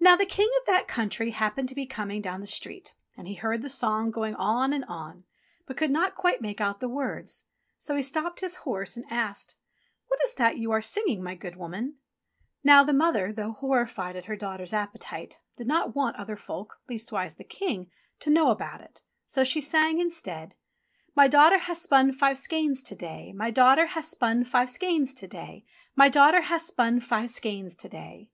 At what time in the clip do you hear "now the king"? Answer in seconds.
0.00-0.48